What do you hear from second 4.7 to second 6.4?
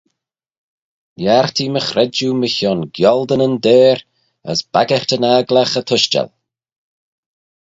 baggyrtyn agglagh y tushtal.